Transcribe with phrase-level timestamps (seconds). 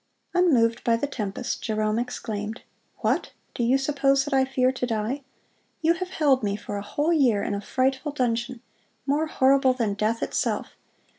[0.33, 2.61] Unmoved by the tempest, Jerome exclaimed:
[3.01, 3.33] "What!
[3.53, 5.21] do you suppose that I fear to die?
[5.83, 8.61] You have held me for a whole year in a frightful dungeon,
[9.05, 10.69] more horrible than death itself.